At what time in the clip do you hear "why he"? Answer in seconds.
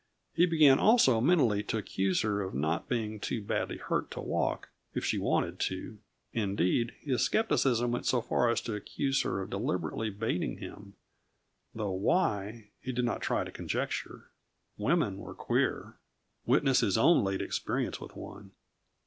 11.91-12.91